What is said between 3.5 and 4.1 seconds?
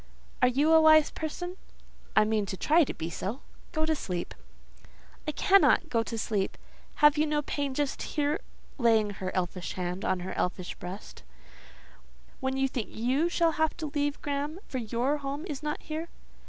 Go to